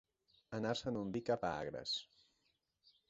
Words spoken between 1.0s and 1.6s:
un vi cap a